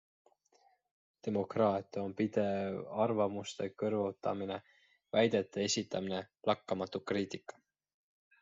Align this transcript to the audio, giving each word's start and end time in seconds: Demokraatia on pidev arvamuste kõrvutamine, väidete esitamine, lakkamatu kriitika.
Demokraatia 1.27 2.05
on 2.07 2.15
pidev 2.21 2.79
arvamuste 3.05 3.67
kõrvutamine, 3.83 4.57
väidete 5.19 5.67
esitamine, 5.69 6.23
lakkamatu 6.53 7.05
kriitika. 7.13 7.63